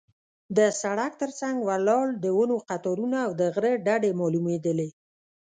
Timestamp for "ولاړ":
1.69-2.05